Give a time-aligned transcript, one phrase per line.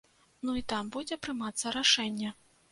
[0.47, 2.37] Ну, і там будзе прымацца рашэнне.